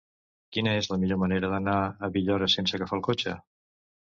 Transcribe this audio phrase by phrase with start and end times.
[0.55, 3.37] Quina és la millor manera d'anar a Villores sense agafar el cotxe?